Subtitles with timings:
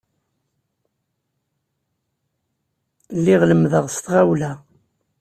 [3.17, 4.51] Lliɣ lemmdeɣ s tɣawla.